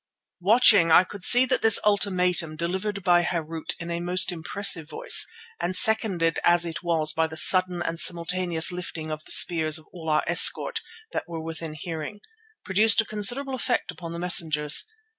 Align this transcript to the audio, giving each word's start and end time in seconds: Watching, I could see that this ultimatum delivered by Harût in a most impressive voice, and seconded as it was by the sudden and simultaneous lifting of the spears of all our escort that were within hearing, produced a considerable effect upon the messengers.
Watching, 0.39 0.91
I 0.91 1.03
could 1.03 1.23
see 1.23 1.45
that 1.45 1.61
this 1.61 1.79
ultimatum 1.85 2.55
delivered 2.55 3.03
by 3.03 3.21
Harût 3.23 3.75
in 3.79 3.91
a 3.91 3.99
most 3.99 4.31
impressive 4.31 4.89
voice, 4.89 5.27
and 5.59 5.75
seconded 5.75 6.39
as 6.43 6.65
it 6.65 6.81
was 6.81 7.13
by 7.13 7.27
the 7.27 7.37
sudden 7.37 7.83
and 7.83 7.99
simultaneous 7.99 8.71
lifting 8.71 9.11
of 9.11 9.23
the 9.25 9.31
spears 9.31 9.77
of 9.77 9.85
all 9.93 10.09
our 10.09 10.23
escort 10.25 10.81
that 11.11 11.27
were 11.27 11.43
within 11.43 11.75
hearing, 11.75 12.19
produced 12.65 12.99
a 13.01 13.05
considerable 13.05 13.53
effect 13.53 13.91
upon 13.91 14.11
the 14.11 14.17
messengers. 14.17 14.85